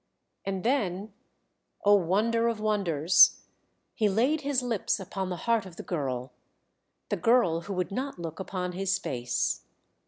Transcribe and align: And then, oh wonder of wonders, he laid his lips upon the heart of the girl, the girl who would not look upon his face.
And 0.45 0.63
then, 0.63 1.13
oh 1.85 1.93
wonder 1.93 2.47
of 2.47 2.59
wonders, 2.59 3.41
he 3.93 4.09
laid 4.09 4.41
his 4.41 4.63
lips 4.63 4.99
upon 4.99 5.29
the 5.29 5.35
heart 5.45 5.67
of 5.67 5.75
the 5.75 5.83
girl, 5.83 6.31
the 7.09 7.17
girl 7.17 7.61
who 7.61 7.73
would 7.73 7.91
not 7.91 8.17
look 8.17 8.39
upon 8.39 8.71
his 8.71 8.97
face. 8.97 9.61